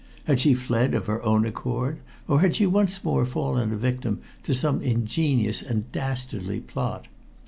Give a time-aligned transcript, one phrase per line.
[0.23, 4.19] Had she fled of her own accord, or had she once more fallen a victim
[4.41, 7.05] to some ingenious and dastardly plot.